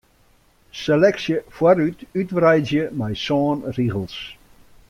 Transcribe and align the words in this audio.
Seleksje 0.81 1.35
foarút 1.55 1.99
útwreidzje 2.21 2.83
mei 2.99 3.15
sân 3.25 3.59
rigels. 3.75 4.17